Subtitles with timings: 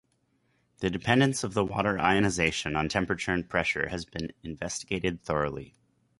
[0.79, 5.75] The dependence of the water ionization on temperature and pressure has been investigated thoroughly.